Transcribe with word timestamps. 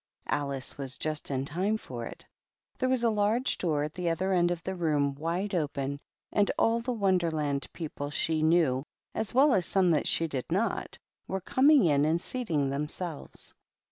Alice 0.29 0.79
was 0.79 0.97
just 0.97 1.29
in 1.29 1.45
time 1.45 1.77
for 1.77 2.07
it. 2.07 2.25
There 2.79 2.89
was 2.89 3.03
a 3.03 3.11
large 3.11 3.59
door 3.59 3.83
at 3.83 3.93
the 3.93 4.09
other 4.09 4.33
end 4.33 4.49
of 4.49 4.63
the 4.63 4.73
room 4.73 5.13
wide 5.13 5.53
open, 5.53 5.99
and 6.31 6.49
all 6.57 6.79
the 6.79 6.91
Wonderland 6.91 7.67
people 7.71 8.09
she 8.09 8.41
knew, 8.41 8.83
as 9.13 9.35
well 9.35 9.53
as 9.53 9.67
some 9.67 9.91
that 9.91 10.07
she 10.07 10.25
did 10.25 10.51
not, 10.51 10.97
were 11.27 11.39
coming 11.39 11.85
in 11.85 12.03
and 12.03 12.19
seating 12.19 12.71
themselves. 12.71 13.53